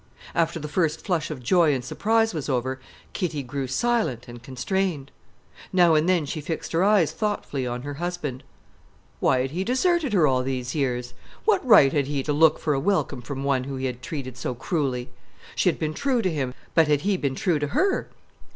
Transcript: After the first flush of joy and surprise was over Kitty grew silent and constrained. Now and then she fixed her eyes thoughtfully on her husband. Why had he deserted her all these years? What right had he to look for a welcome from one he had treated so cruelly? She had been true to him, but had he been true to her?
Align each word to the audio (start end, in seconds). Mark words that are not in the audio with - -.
After 0.33 0.59
the 0.59 0.67
first 0.67 1.05
flush 1.05 1.29
of 1.29 1.43
joy 1.43 1.75
and 1.75 1.85
surprise 1.85 2.33
was 2.33 2.49
over 2.49 2.79
Kitty 3.13 3.43
grew 3.43 3.67
silent 3.67 4.25
and 4.27 4.41
constrained. 4.41 5.11
Now 5.71 5.93
and 5.93 6.09
then 6.09 6.25
she 6.25 6.41
fixed 6.41 6.71
her 6.71 6.83
eyes 6.83 7.11
thoughtfully 7.11 7.67
on 7.67 7.83
her 7.83 7.93
husband. 7.93 8.41
Why 9.19 9.41
had 9.41 9.51
he 9.51 9.63
deserted 9.63 10.11
her 10.13 10.25
all 10.25 10.41
these 10.41 10.73
years? 10.73 11.13
What 11.45 11.63
right 11.63 11.93
had 11.93 12.07
he 12.07 12.23
to 12.23 12.33
look 12.33 12.57
for 12.57 12.73
a 12.73 12.79
welcome 12.79 13.21
from 13.21 13.43
one 13.43 13.65
he 13.65 13.85
had 13.85 14.01
treated 14.01 14.37
so 14.37 14.55
cruelly? 14.55 15.11
She 15.55 15.69
had 15.69 15.77
been 15.77 15.93
true 15.93 16.23
to 16.23 16.31
him, 16.31 16.55
but 16.73 16.87
had 16.87 17.01
he 17.01 17.15
been 17.15 17.35
true 17.35 17.59
to 17.59 17.67
her? 17.67 18.09